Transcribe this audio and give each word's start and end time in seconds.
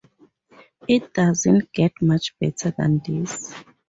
It 0.87 1.13
doesn't 1.13 1.71
get 1.73 1.91
much 2.01 2.33
better 2.39 2.71
than 2.75 3.03
this. 3.05 3.53